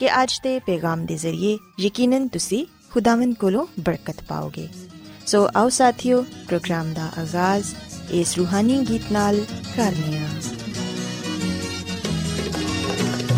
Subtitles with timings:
[0.00, 4.68] ਕਿ ਅੱਜ ਦੇ ਪੈਗਾਮ ਦੇ ਜ਼ਰੀਏ ਯਕੀਨਨ ਤੁਸੀਂ ਖੁਦਾਵੰਦ ਕੋਲੋਂ ਬਰਕਤ ਪਾਓਗੇ
[5.26, 7.74] ਸੋ ਆਓ ਸਾਥਿਓ ਪ੍ਰੋਗਰਾਮ ਦਾ ਆਗਾਜ਼
[8.12, 9.44] ਇਸ ਰੂਹਾਨੀ ਗੀਤ ਨਾਲ
[9.76, 10.28] ਕਰਨੇ ਆ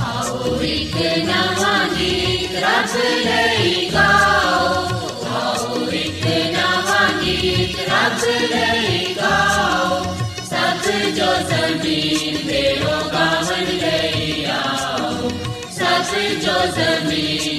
[0.04, 4.84] ਆਓ ਇੱਕ ਨਵਾਂ ਗੀਤ ਰੱਬ ਲਈ ਗਾਓ
[5.32, 9.77] ਆਓ ਇੱਕ ਨਵਾਂ ਗੀਤ ਰੱਬ ਲਈ ਗਾਓ
[16.76, 17.57] ਜੋ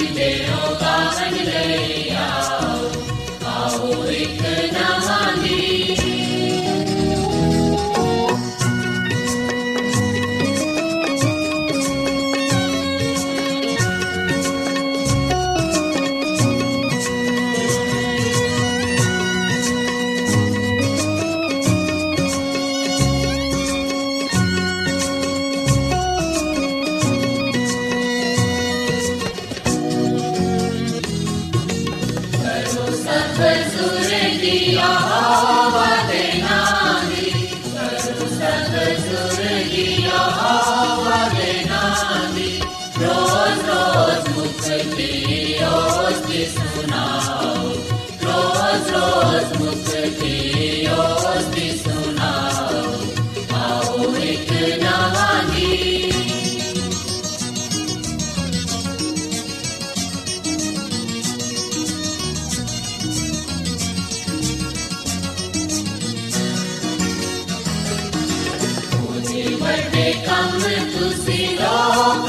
[48.25, 52.83] रोज रोज मुक्तियोज भी सुनाओ
[53.63, 54.51] आओ एक
[54.83, 56.17] नवा गीत
[68.11, 70.59] मुझे बड़े कम
[70.93, 72.28] तुसी लोग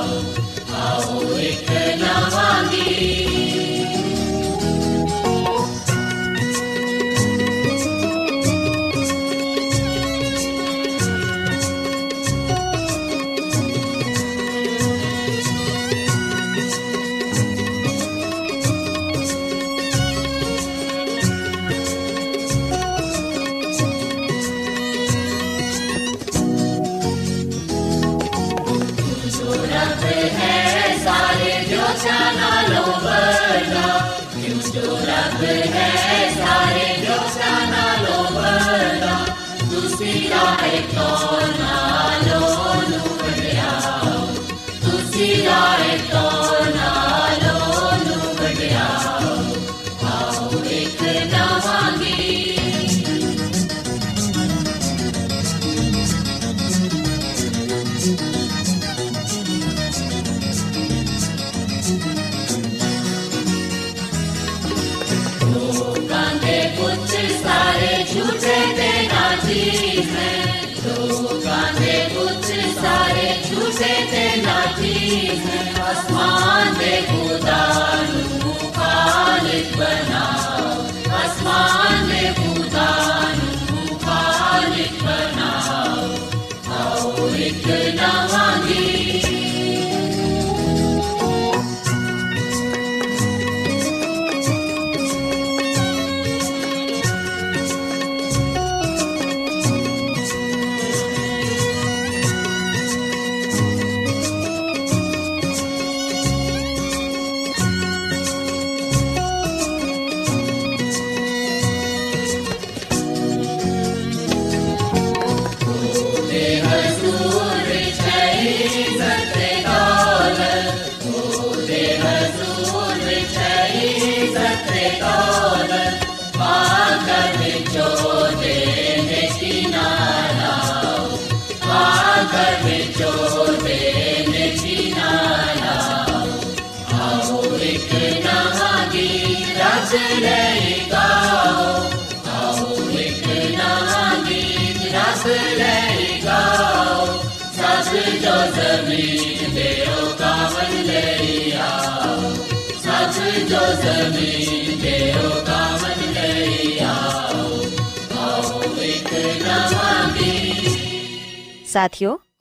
[75.31, 76.00] Jesus.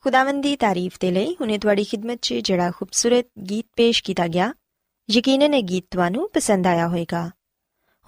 [0.01, 4.53] ਖੁਦਾਵੰਦ ਦੀ ਤਾਰੀਫ ਦੇ ਲਈ ਹੁਨੇ ਤੁਹਾਡੀ ਖidmat 'ਚ ਜਿਹੜਾ ਖੂਬਸੂਰਤ ਗੀਤ ਪੇਸ਼ ਕੀਤਾ ਗਿਆ
[5.09, 7.31] ਯਕੀਨਨ ਇਹ ਗੀਤ ਤੁਹਾਨੂੰ ਪਸੰਦ ਆਇਆ ਹੋਵੇਗਾ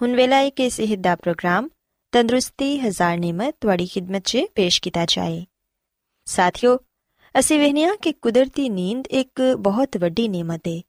[0.03, 1.67] ਹੁਣ ਵੇਲਾ ਹੈ ਕਿ ਸਿਹਤ ਦਾ ਪ੍ਰੋਗਰਾਮ
[2.13, 5.45] ਤੰਦਰੁਸਤੀ ਹਜ਼ਾਰ ਨਿਮਤ ਤੁਹਾਡੀ ਖidmat 'ਚ ਪੇਸ਼ ਕੀਤਾ ਜਾਏ
[6.27, 6.75] ਸਾਥਿਓ
[7.35, 10.81] ਅਸੀਂ ਵੇਖਿਆ ਕਿ ਕੁਦਰਤੀ ਨੀਂਦ ਇੱਕ ਬਹੁਤ ਵੱਡੀ ਨਿਮਤ ਹੈ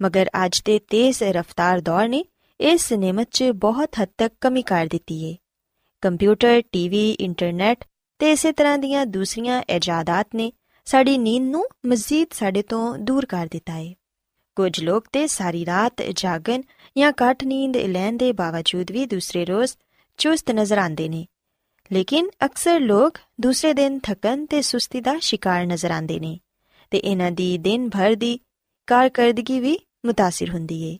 [0.00, 2.24] ਮਗਰ ਅੱਜ ਦੇ ਤੇਜ਼ ਰਫ਼ਤਾਰ ਦੌਰ ਨੇ
[2.60, 5.36] ਇਸ ਨਿਮਤ 'ਚ ਬਹੁਤ ਹੱਦ ਤੱਕ ਕਮੀ ਕਰ ਦਿੱਤੀ ਹੈ
[6.02, 7.84] ਕੰਪਿਊਟਰ ਟੀਵੀ ਇੰਟਰਨੈਟ
[8.20, 10.50] ਤੇ ਇਸੇ ਤਰ੍ਹਾਂ ਦੀਆਂ ਦੂਸਰੀਆਂ ਇਜਾਦਾਤ ਨੇ
[10.86, 13.92] ਸਾਡੀ ਨੀਂਦ ਨੂੰ ਮਜ਼ੀਦ ਸਾਡੇ ਤੋਂ ਦੂਰ ਕਰ ਦਿੱਤਾ ਹੈ
[14.56, 16.62] ਕੁਝ ਲੋਕ ਤੇ ਸਾਰੀ ਰਾਤ ਜਾਗਣ
[16.98, 19.76] ਜਾਂ ਘੱਟ ਨੀਂਦ ਲੈਣ ਦੇ ਬਾਵਜੂਦ ਵੀ ਦੂਸਰੇ ਰੋਜ਼
[20.18, 21.26] ਚੁਸਤ ਨਜ਼ਰ ਆਉਂਦੇ ਨੇ।
[21.92, 26.40] ਲੇਕਿਨ ਅਕਸਰ ਲੋਕ ਦੂਸਰੇ ਦਿਨ ਥਕਨ ਤੇ ਸੁਸਤੀ ਦਾ ਸ਼ਿਕਾਰ ਨਜ਼ਰ ਆਉਂਦੇ ਨੇ
[26.90, 28.40] ਤੇ ਇਹਨਾਂ ਦੀ ਦਿਨ ਭਰ ਦੀ
[28.86, 30.98] ਕਾਰਕਰਦਗੀ ਵੀ ਮੁਤਾਸਿਰ ਹੁੰਦੀ ਹੈ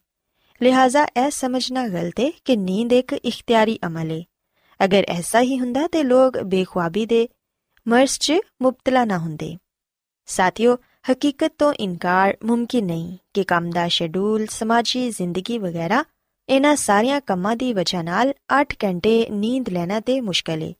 [0.63, 4.23] ਲਿਹਾਜ਼ਾ ਇਹ ਸਮਝਣਾ ਗਲਤ ਹੈ ਕਿ ਨੀਂਦ ਇੱਕ ਇਖਤਿਆਰੀ ਅਮਲ ਹੈ
[4.85, 7.29] ਅਗਰ ਐਸਾ ਹੀ ਹੁੰਦਾ ਤੇ ਲੋਕ ਬੇਖੁਆਬੀ ਦੇ
[7.89, 8.33] ਮਰਜ਼ 'ਚ
[8.63, 9.57] ਮੁਬਤਲਾ ਨਾ ਹੁੰਦੇ।
[10.27, 16.05] ਸਾਥੀਓ ਹਕੀਕਤ ਤੋਂ ਇਨਕਾਰ ਮੁਮਕਿਨ ਨਹੀਂ ਕਿ ਕੰਮ ਦਾ ਸ਼ੈਡਿਊਲ ਸਮਾਜੀ ਜ਼ਿੰਦਗੀ ਵਗੈਰਾ
[16.49, 20.73] ਇਹਨਾਂ ਸਾਰੀਆਂ ਕੰਮਾਂ ਦੀ ਵਜ੍ਹਾ ਨਾਲ 8 ਘੰਟੇ ਨੀਂਦ ਲੈਣਾ ਤੇ ਮੁਸ਼ਕਲ ਹੈ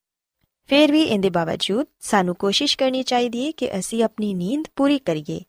[0.71, 5.41] ਫਿਰ ਵੀ ਇਹਦੇ ਬਾਵਜੂਦ ਸਾਨੂੰ ਕੋਸ਼ਿਸ਼ ਕਰਨੀ ਚਾਹੀਦੀ ਹੈ ਕਿ ਅਸੀਂ ਆਪਣੀ ਨੀਂਦ ਪੂਰੀ ਕਰੀਏ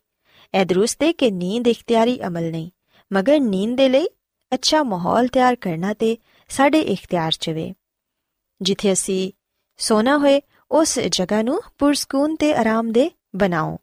[0.54, 2.70] ਇਹ ਦਰੁਸਤ ਹੈ ਕਿ ਨੀਂਦ ਇਖਤਿਆਰੀ ਅਮਲ ਨਹੀਂ
[3.12, 4.08] ਮਗਰ ਨੀਂਦ ਦੇ ਲਈ
[4.52, 6.16] ਅੱਛਾ ਮਾਹੌਲ ਤਿਆਰ ਕਰਨਾ ਤੇ
[6.50, 7.74] ਸਾਡੇ ਇਖਤਿਆਰ 'ਚ ਵੇ
[8.62, 9.32] ਜਿੱਥੇ ਅਸੀਂ
[9.80, 10.42] ਸੋਣਾ ਹੋਏ
[10.72, 13.78] ਉਸ ਜਗ੍ਹਾ ਨੂੰ ਪੁਰਸਕੂਨ ਤੇ ਆਰਾਮਦੇ ਬਣਾਓ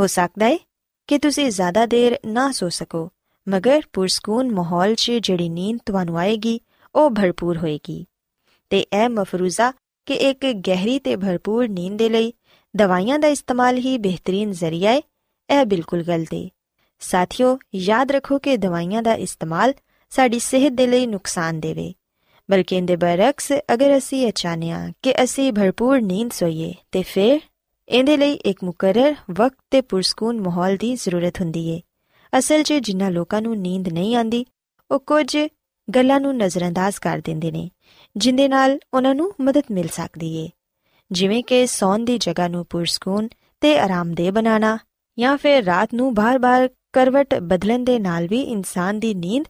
[0.00, 0.58] ਹੋ ਸਕਦਾ ਹੈ
[1.06, 3.10] ਕਿ ਤੁਸੀਂ ਜ਼ਿਆਦਾ ਦੇਰ ਨਾ ਸੋ ਸਕੋ,
[3.48, 6.60] ਮਗਰ ਪੁਰਸਕੂਨ ਮਾਹੌਲ 'ਚ ਜਿਹੜੀ ਨੀਂਦ ਤੁਹਾਨੂੰ ਆਏਗੀ,
[6.94, 8.06] ਉਹ ਭਰਪੂਰ ਹੋਏਗੀ।
[8.70, 9.72] ਤੇ ਇਹ ਮਫਰੂਜ਼ਾ
[10.06, 12.32] ਕਿ ਇੱਕ ਗਹਿਰੀ ਤੇ ਭਰਪੂਰ ਨੀਂਦ ਦੇ ਲਈ
[12.76, 15.02] ਦਵਾਈਆਂ ਦਾ ਇਸਤੇਮਾਲ ਹੀ ਬਿਹਤਰੀਨ ਜ਼ਰੀਆ ਹੈ,
[15.50, 16.48] ਇਹ ਬਿਲਕੁਲ ਗਲਤ ਹੈ।
[17.00, 19.74] ਸਾਥੀਓ, ਯਾਦ ਰੱਖੋ ਕਿ ਦਵਾਈਆਂ ਦਾ ਇਸਤੇਮਾਲ
[20.10, 21.94] ਸਾਡੀ ਸਿਹਤ ਦੇ ਲਈ ਨੁਕਸਾਨ ਦੇਵੇ।
[22.50, 27.40] ਬਲਕਿ ਇਹਦੇ ਬਰਅਕਸ ਅਗਰ ਅਸੀਂ ਇਹ ਚਾਹਨੇ ਆ ਕਿ ਅਸੀਂ ਭਰਪੂਰ ਨੀਂਦ ਸੋਈਏ, ਤੇ ਫਿਰ
[27.88, 31.80] ਇਹਦੇ ਲਈ ਇੱਕ ਮੁਕਰਰ ਵਕਤ ਤੇ ਪੁਰਸਕੂਨ ਮਾਹੌਲ ਦੀ ਜ਼ਰੂਰਤ ਹੁੰਦੀ ਏ।
[32.38, 34.44] ਅਸਲ 'ਚ ਜਿਨ੍ਹਾਂ ਲੋਕਾਂ ਨੂੰ ਨੀਂਦ ਨਹੀਂ ਆਂਦੀ
[34.90, 35.36] ਉਹ ਕੁਝ
[35.94, 37.70] ਗੱਲਾਂ ਨੂੰ ਨਜ਼ਰਅੰਦਾਜ਼ ਕਰ ਦਿੰਦੇ ਨੇ,
[38.16, 40.48] ਜਿੰਦੇ ਨਾਲ ਉਹਨਾਂ ਨੂੰ ਮਦਦ ਮਿਲ ਸਕਦੀ ਏ।
[41.12, 43.28] ਜਿਵੇਂ ਕਿ ਸੌਣ ਦੀ ਜਗ੍ਹਾ ਨੂੰ ਪੁਰਸਕੂਨ
[43.60, 44.78] ਤੇ ਆਰਾਮਦੇਹ ਬਣਾਉਣਾ,
[45.18, 49.44] ਜਾਂ ਫਿਰ ਰਾਤ ਨੂੰ ਬਾਰ-ਬਾਰ ਕਰਵਟ ਬਦਲਣ ਦੇ ਨਾਲ ਵੀ ਇਨਸਾਨ ਦੀ ਨੀਂਦ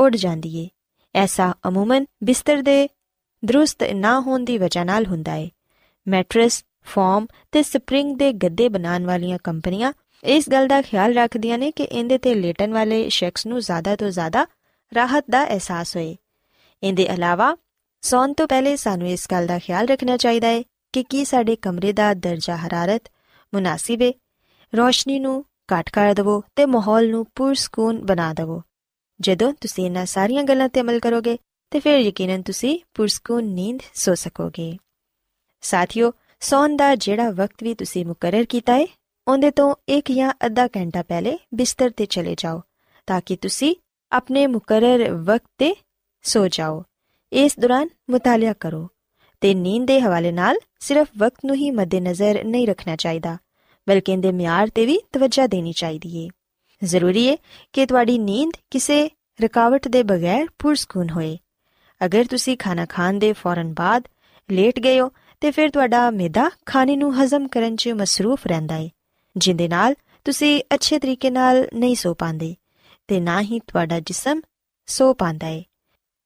[0.00, 0.68] ਉੱਡ ਜਾਂਦੀ ਏ।
[1.14, 2.88] ਐਸਾ ਅਮੂਮਨ ਬਿਸਤਰ ਦੇ
[3.44, 5.50] ਦਰੁਸਤ ਨਾ ਹੋਣ ਦੀ ਵਜ੍ਹਾ ਨਾਲ ਹੁੰਦਾ ਏ।
[6.08, 9.92] ਮੈਟਰਸ ਫਾਰਮ ਤੇ ਸਪਰਿੰਗ ਦੇ ਗੱਦੇ ਬਣਾਉਣ ਵਾਲੀਆਂ ਕੰਪਨੀਆਂ
[10.24, 14.10] ਇਸ ਗੱਲ ਦਾ ਖਿਆਲ ਰੱਖਦੀਆਂ ਨੇ ਕਿ ਇਹਦੇ ਤੇ ਲੇਟਣ ਵਾਲੇ ਸ਼ਖਸ ਨੂੰ ਜ਼ਿਆਦਾ ਤੋਂ
[14.10, 14.46] ਜ਼ਿਆਦਾ
[14.94, 16.16] ਰਾਹਤ ਦਾ ਅਹਿਸਾਸ ਹੋਏ।
[16.82, 17.56] ਇਹਦੇ ਇਲਾਵਾ
[18.00, 20.62] ਸੌਣ ਤੋਂ ਪਹਿਲੇ ਸਾਨੂੰ ਇਸ ਗੱਲ ਦਾ ਖਿਆਲ ਰੱਖਣਾ ਚਾਹੀਦਾ ਹੈ
[20.92, 23.02] ਕਿ ਕੀ ਸਾਡੇ ਕਮਰੇ ਦਾ ਦਰਜਾ ਹਰਾਰਤ
[23.54, 24.12] ਮੁਨਾਸਿਬ ਹੈ
[24.76, 28.62] ਰੋਸ਼ਨੀ ਨੂੰ ਘੱਟ ਕਰ ਦਿਵੋ ਤੇ ਮਾਹੌਲ ਨੂੰ ਪੁਰਸਕੂਨ ਬਣਾ ਦਿਵੋ।
[29.20, 31.38] ਜਦੋਂ ਤੁਸੀਂ ਇਹਨਾਂ ਸਾਰੀਆਂ ਗੱਲਾਂ ਤੇ ਅਮਲ ਕਰੋਗੇ
[31.70, 34.76] ਤੇ ਫਿਰ ਯਕੀਨਨ ਤੁਸੀਂ ਪੁਰਸਕੂਨ ਨੀਂਦ ਸੋ ਸਕੋਗੇ।
[35.60, 36.12] ਸਾਥੀਓ
[36.42, 38.86] ਸੌਣ ਦਾ ਜਿਹੜਾ ਵਕਤ ਵੀ ਤੁਸੀਂ ਮੁਕਰਰ ਕੀਤਾ ਹੈ
[39.28, 42.62] ਉਹਦੇ ਤੋਂ ਇੱਕ ਜਾਂ ਅੱਧਾ ਘੰਟਾ ਪਹਿਲੇ ਬਿਸਤਰ ਤੇ ਚਲੇ ਜਾਓ,
[43.06, 43.74] ਤਾਂ ਕਿ ਤੁਸੀਂ
[44.12, 45.74] ਆਪਣੇ ਮੁਕਰਰ ਵਕਤ ਤੇ
[46.22, 46.82] ਸੋ ਜਾਓ।
[47.32, 48.88] ਇਸ ਦੌਰਾਨ ਮੁਤਾਲਿਆ ਕਰੋ
[49.40, 53.36] ਤੇ ਨੀਂਦ ਦੇ ਹਵਾਲੇ ਨਾਲ ਸਿਰਫ ਵਕਤ ਨੂੰ ਹੀ ਮੱਦੇਨਜ਼ਰ ਨਹੀਂ ਰੱਖਣਾ ਚਾਹੀਦਾ,
[53.88, 56.28] ਬਲਕਿ ਇਹਦੇ ਮਿਆਰ ਤੇ ਵੀ ਤਵੱਜਾ ਦੇਣੀ ਚਾਹੀਦੀ ਏ।
[56.84, 57.36] ਜ਼ਰੂਰੀ ਏ
[57.72, 59.10] ਕਿ ਤੁਹਾਡੀ ਨੀਂਦ ਕਿਸੇ
[59.42, 61.38] ਰੁਕਾਵਟ ਦੇ ਬਗੈਰ ਪੁਰਸਕੂਨ ਹੋਏ।
[62.04, 64.08] ਅਗਰ ਤੁਸੀਂ ਖਾਣਾ ਖਾਣ ਦੇ ਫੌਰਨ ਬਾਅਦ
[64.50, 65.10] ਲੇਟ ਗਏ ਹੋ
[65.42, 68.90] ਤੇ ਫਿਰ ਤੁਹਾਡਾ ਮਿਹਦਾ ਖਾਣੇ ਨੂੰ ਹਜ਼ਮ ਕਰਨ 'ਚ ਮਸਰੂਫ ਰਹਿੰਦਾ ਏ,
[69.36, 69.94] ਜਿੰਦੇ ਨਾਲ
[70.24, 72.54] ਤੁਸੀਂ ਅੱਛੇ ਤਰੀਕੇ ਨਾਲ ਨਹੀਂ ਸੋ ਪਾਉਂਦੇ
[73.08, 74.40] ਤੇ ਨਾ ਹੀ ਤੁਹਾਡਾ ਜਿਸਮ
[74.86, 75.64] ਸੋ ਪਾਉਂਦਾ ਏ।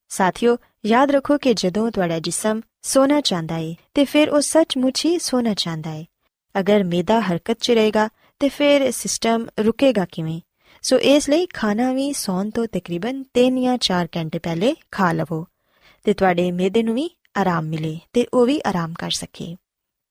[0.09, 0.57] ਸਾਥੀਓ,
[0.87, 5.55] ਯਾਦ ਰੱਖੋ ਕਿ ਜਦੋਂ ਤੁਹਾਡਾ ਜਿਸਮ ਸੋਣਾ ਚਾਹੁੰਦਾ ਏ, ਤੇ ਫਿਰ ਉਹ ਸੱਚਮੁੱਚ ਹੀ ਸੋਣਾ
[5.55, 6.07] ਚਾਹੁੰਦਾ ਏ।
[6.61, 8.09] ਅਗਰ ਮਿਹਦਾ ਹਰਕਤ 'ਚ ਰਹੇਗਾ,
[8.39, 10.41] ਤੇ ਫਿਰ ਸਿਸਟਮ ਰੁਕੇਗਾ ਕਿਵੇਂ?
[10.83, 15.47] ਸੋ ਇਸ ਲਈ ਖਾਣਾ ਵੀ ਸੌਣ ਤੋਂ ਤਕਰੀਬਨ 3 ਜਾਂ 4 ਘੰਟੇ ਪਹਿਲੇ ਖਾ ਲਵੋ
[16.05, 19.57] ਤੇ ਤੁਹਾਡੇ ਮਿਹਦੇ ਨੂੰ ਵੀ ਆਰਾਮ ਮਿਲੇ ਤੇ ਉਹ ਵੀ ਆਰਾਮ ਕਰ ਸਕੇ।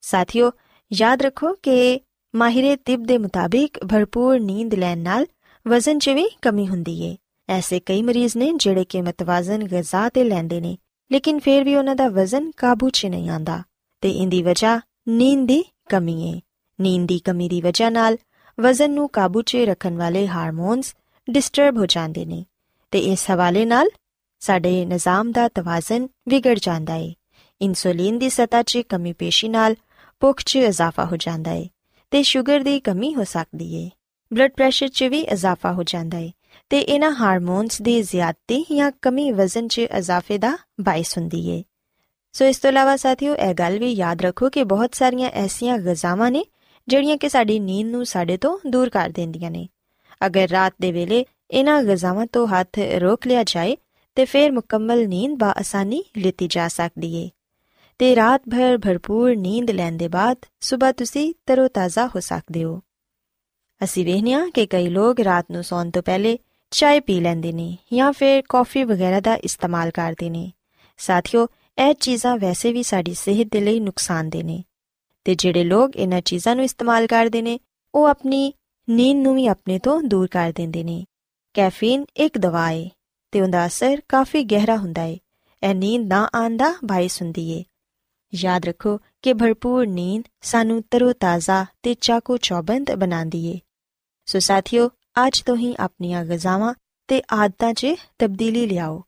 [0.02, 0.52] ਸਾਥੀਓ,
[0.94, 2.02] ਯਾਦ ਰੱਖੋ ਕਿ
[2.36, 5.26] ਮਾਹਿਰੇ ਤਿਬ ਦੇ ਮੁਤਾਬਿਕ ਭਰਪੂਰ ਨੀਂਦ ਲੈਣ ਨਾਲ
[5.68, 7.18] ਵਜ਼ਨ 'ਚ ਵੀ ਕਮੀ ਹੁੰਦੀ ਏ।
[7.50, 10.78] ਐਸੇ ਕਈ ਮਰੀਜ਼ ਨੇ ਜਿਹੜੇ ਕਿ ਮਤਵਾਜ਼ਨ ਗਿਜ਼ਾ ਤੇ ਲੈਂਦੇ ਨੇ,
[11.12, 13.64] ਲੇਕਿਨ ਫਿਰ ਵੀ ਉਹਨਾਂ ਦਾ ਵਜ਼ਨ ਕਾਬੂ 'ਚ ਨਹੀਂ ਆਂਦਾ
[14.02, 16.42] ਤੇ ਇੰਦੀ ਵਜ੍ਹਾ ਨੀਂਦ ਦੀ ਕਮੀ ਏ।
[16.82, 18.18] ਨੀਂਦ ਦੀ ਕਮੀ ਦੀ ਵਜ੍ਹਾ ਨਾਲ
[18.60, 20.96] ਵਜ਼ਨ ਨੂੰ ਕਾਬੂ 'ਚ ਰੱਖਣ ਵਾਲੇ ਹਾਰਮੋਨਸ
[21.30, 22.46] ਡਿਸਟਰਬ ਹੋ ਜਾਂਦੇ ਨੇ
[22.92, 23.88] ਤੇ ਇਸ ਹਵਾਲੇ ਨਾਲ
[24.46, 27.14] ਸਾਡੇ ਨਿਜ਼ਾਮ ਦਾ ਤਵਾਜ਼ਨ ਵਿਗੜ ਜਾਂਦਾ ਏ।
[27.62, 29.76] ਇਨਸੂਲਿਨ ਦੀ ਸਤਾ 'ਚ ਕਮੀ ਪੇਸ਼ੀ ਨਾਲ
[30.20, 31.70] ਭੁੱਖ 'ਚ ਇਜ਼ਾਫਾ ਹੋ ਜਾਂਦਾ ਏ
[32.12, 33.90] ਤੇ ਸ਼ੂਗਰ ਦੀ ਕਮੀ ਹੋ ਸਕਦੀ ਏ।
[34.34, 36.32] ਬਲੱਡ ਪ੍ਰੈਸ਼ਰ 'ਚ ਵੀ ਇਜ਼ਾਫਾ ਹੋ ਜਾਂਦਾ ਏ
[36.70, 41.64] ਤੇ ਇਹਨਾਂ ਹਾਰਮੋਨਸ ਦੀ ਜ਼ਿਆਦਤੀ ਜਾਂ ਕਮੀ ਵਜ਼ਨ 'ਚ ਇਜ਼ਾਫੇ ਦਾ ਬਾਇਸ ਹੁੰਦੀ ਏ।
[42.34, 46.32] ਸੋ ਇਸ ਤੋਂ ਇਲਾਵਾ ਸਾਥੀਓ, ਇਹ ਗੱਲ ਵੀ ਯਾਦ ਰੱਖੋ ਕਿ ਬਹੁਤ ਸਾਰੀਆਂ ਐਸੀਆਂ ਗਜ਼ਾਵਾਂ
[46.32, 46.46] ਨੇ
[46.88, 49.68] ਜਿਹੜੀਆਂ ਕਿ ਸਾਡੀ ਨੀਂਦ ਨੂੰ ਸਾਡੇ ਤੋਂ ਦੂਰ ਕਰ ਦਿੰਦੀਆਂ ਨੇ।
[50.26, 53.78] ਅਗਰ ਰਾਤ ਦੇ ਵੇਲੇ ਇਹਨਾਂ ਗਜ਼ਾਵਾਂ ਤੋਂ ਹੱਥ ਰੋਕ ਲਿਆ ਜਾਏ
[54.16, 57.30] ਤੇ ਫਿਰ ਮੁਕੰਮਲ ਨੀਂਦ ਬਾ ਆਸਾਨੀ ਲਿੱਤੀ ਜਾ ਸਕਦੀ ਏ।
[58.00, 62.82] ਤੇ ਰਾਤ ਭਰ ਭਰਪੂਰ ਨੀਂਦ ਲੈਣ ਦੇ ਬਾਅਦ ਸਵੇਰ ਤੁਸੀਂ ਤਰੋਤਾਜ਼ਾ ਹੋ ਸਕਦੇ ਹੋ।
[63.84, 66.38] ਅਸੀਂ ਵੇਖਿਆ ਕਿ ਕਈ ਲੋਕ ਰਾਤ ਨੂੰ ਸੌਣ ਤੋਂ ਪਹਿਲੇ
[66.72, 70.52] ਚਾਹ ਪੀ ਲੈਂਦੇ ਨੇ ਜਾਂ ਫਿਰ ਕਾਫੀ ਵਗੈਰਾ ਦਾ ਇਸਤੇਮਾਲ ਕਰਦੇ ਨੇ।
[70.98, 71.48] ਸਾਥੀਓ,
[71.90, 74.64] ਇਹ ਚੀਜ਼ਾਂ ਵੈਸੇ ਵੀ ਸਾਡੀ ਸਿਹਤ ਦੇ ਲਈ ਨੁਕਸਾਨਦੇ ਨੇ।
[75.24, 77.60] ਤੇ ਜਿਹੜੇ ਲੋਕ ਇਹਨਾਂ ਚੀਜ਼ਾਂ ਨੂੰ ਇਸਤੇਮਾਲ ਕਰਦੇ ਨੇ,
[77.96, 78.54] ਉਹ ਆਪਣੀ
[78.90, 81.06] ਨੀਂਦ ਨੂੰ ਵੀ ਆਪਣੇ ਤੋਂ ਦੂਰ ਕਰ ਦਿੰਦੇ ਨੇ।
[81.54, 82.90] ਕੈਫੀਨ ਇੱਕ ਦਵਾ ਹੈ
[83.36, 85.18] ਤੇ ਉਹਦਾ ਅਸਰ ਕਾਫੀ ਗਹਿਰਾ ਹੁੰਦਾ ਹੈ
[85.64, 87.64] ਇਹ ਨੀਂਦ ਨਾ ਆਂਦਾ ਬਾਇਸ ਹੁੰਦੀ ਏ।
[88.36, 93.60] ਯਾਦ ਰੱਖੋ ਕਿ ਭਰਪੂਰ ਨੀਂਦ ਸਾਨੂੰ ਤਰੋਤਾਜ਼ਾ ਤੇ ਚਾਕੋ ਚੌਬੰਦ ਬਣਾਉਂਦੀ ਏ।
[94.26, 94.90] ਸੋ ਸਾਥੀਓ,
[95.28, 96.74] ਅੱਜ ਤੋਂ ਹੀ ਆਪਣੀਆਂ ਗਜ਼ਾਵਾਂ
[97.08, 97.88] ਤੇ ਆਦਤਾਂ 'ਚ
[98.20, 99.04] ਤਬਦੀਲੀ ਲਿਆਓ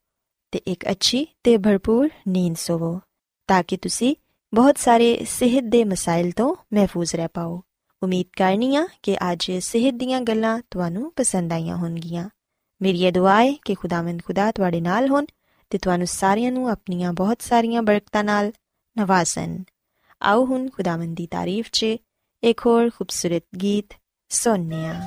[0.52, 3.02] ਤੇ ਇੱਕ ਅੱਛੀ ਤੇ ਭਰਪੂਰ ਨੀਂਦ ਸੋਵੋ
[3.48, 4.16] ਤਾਂ ਕਿ ਤੁਸੀਂ
[4.54, 7.64] ਬਹੁਤ ਸਾਰੇ ਸਿਹਤ ਦੇ ਮਸਾਇਲ ਤੋਂ ਮਹਿਫੂਜ਼ ਰਹਿ ਪਾਓ।
[8.04, 12.30] ਉਮੀਦ ਕਰਨੀ ਆ ਕਿ ਅੱਜ ਸਿਹਤ ਦੀਆਂ ਗੱਲਾਂ ਤੁਹਾਨੂੰ ਪਸੰਦ ਆਈਆਂ ਹੋਣਗੀਆਂ।
[12.82, 15.26] ਮੇਰੀ ਇਹ ਦੁਆ ਹੈ ਕਿ ਖੁਦਾਵੰਦ ਖੁਦਾ ਤੁਹਾਡੇ ਨਾਲ ਹੋਣ
[15.70, 18.52] ਤੇ ਤੁਹਾਨੂੰ ਸਾਰਿਆਂ ਨੂੰ ਆਪਣੀਆਂ ਬਹੁਤ ਸਾਰੀਆਂ ਬਰਕਤਾਂ ਨਾਲ
[18.98, 19.64] ਨਵਾਜ਼ਨ।
[20.22, 21.86] ਆਓ ਹੁਣ ਖੁਦਾਵੰਦ ਦੀ ਤਾਰੀਫ 'ਚ
[22.44, 23.94] ਇੱਕ ਹੋਰ ਖੂਬਸੂਰਤ ਗੀਤ
[24.30, 25.02] ਸੁਣਨੇ ਆ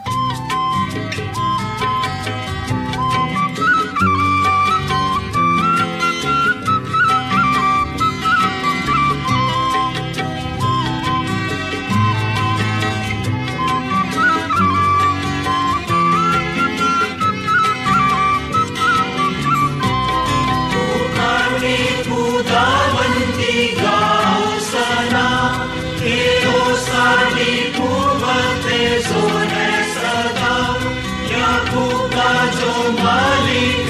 [32.21, 32.73] का जो
[33.03, 33.90] मालिक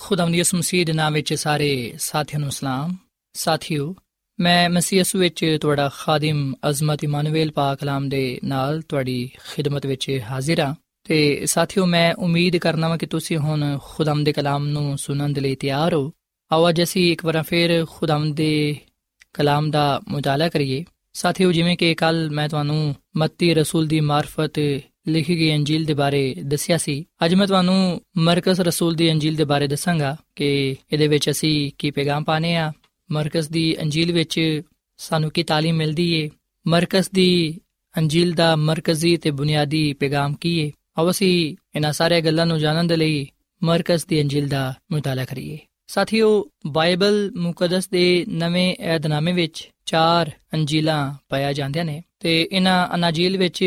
[0.00, 2.96] ਖੁਦਾਵੰਦ ਯਿਸੂ ਮਸੀਹ ਦੇ ਨਾਮ ਵਿੱਚ ਸਾਰੇ ਸਾਥੀਆਂ ਨੂੰ ਸਲਾਮ।
[3.32, 3.94] ਸਾਥੀਓ,
[4.40, 10.20] ਮੈਂ ਮਸੀਹ ਯਿਸੂ ਵਿੱਚ ਤੁਹਾਡਾ ਖਾਦਮ ਅਜ਼ਮਤ ਇਮਾਨੁਅਲ ਪਾਕ ਕਲਾਮ ਦੇ ਨਾਲ ਤੁਹਾਡੀ ਖਿਦਮਤ ਵਿੱਚ
[10.30, 14.98] ਹਾਜ਼ਰ ਹਾਂ। ਤੇ ਸਾਥੀਓ, ਮੈਂ ਉਮੀਦ ਕਰਨਾ ਹਾਂ ਕਿ ਤੁਸੀਂ ਹੁਣ ਖੁਦਾਵੰਦ ਦੇ ਕਲਾਮ ਨੂੰ
[14.98, 16.12] ਸੁਣਨ ਦੇ ਲਈ ਤਿਆਰ ਹੋ।
[16.52, 18.76] ਆਓ ਅੱਜ ਅਸੀਂ ਇੱਕ ਵਾਰ ਫਿਰ ਖੁਦਾਵੰਦ ਦੇ
[19.34, 25.37] ਕਲਾਮ ਦਾ ਮੁਤਾਲਾ ਕਰੀਏ। ਸਾਥੀਓ, ਜਿਵੇਂ ਕਿ ਕੱਲ ਮੈਂ ਤੁਹਾਨੂੰ ਮੱਤੀ ਰਸੂਲ ਦੀ ਮਾਰਫਤ ਲਿਖੀ
[25.37, 29.67] ਗਈ ਅੰਜੀਲ ਦੇ ਬਾਰੇ ਦੱਸਿਆ ਸੀ ਅੱਜ ਮੈਂ ਤੁਹਾਨੂੰ ਮਰਕਸ ਰਸੂਲ ਦੀ ਅੰਜੀਲ ਦੇ ਬਾਰੇ
[29.67, 30.45] ਦੱਸਾਂਗਾ ਕਿ
[30.91, 32.71] ਇਹਦੇ ਵਿੱਚ ਅਸੀਂ ਕੀ ਪੈਗਾਮ ਪਾਣੇ ਆ
[33.09, 34.39] ਮਰਕਸ ਦੀ ਅੰਜੀਲ ਵਿੱਚ
[34.99, 36.29] ਸਾਨੂੰ ਕੀ تعلیم ਮਿਲਦੀ ਏ
[36.65, 37.59] ਮਰਕਸ ਦੀ
[37.95, 42.87] ਅੰਜੀਲ ਦਾ ਮਰਕਜ਼ੀ ਤੇ ਬੁਨਿਆਦੀ ਪੈਗਾਮ ਕੀ ਏ ਆਓ ਅਸੀਂ ਇਹਨਾਂ ਸਾਰੇ ਗੱਲਾਂ ਨੂੰ ਜਾਣਨ
[42.87, 43.25] ਦੇ ਲਈ
[43.61, 46.29] ਮਰਕਸ ਦੀ ਅੰਜੀਲ ਦਾ ਮੁਤਾਲਾ ਕਰੀਏ ਸਾਥੀਓ
[46.67, 53.63] ਬਾਈਬਲ ਮੁਕੱਦਸ ਦੇ ਨਵੇਂ ਏਧਨਾਮੇ ਵਿੱਚ ਚਾਰ ਅੰਜੀਲਾਂ ਪਾਇਆ ਜਾਂਦੀਆਂ ਨੇ ਤੇ ਇਹਨਾਂ ਅਨਾਜੀਲ ਵਿੱਚ